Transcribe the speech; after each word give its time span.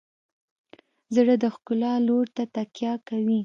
زړه 1.15 1.35
د 1.43 1.45
ښکلا 1.55 1.93
لور 2.07 2.25
ته 2.35 2.43
تکیه 2.55 2.93
کوي. 3.07 3.39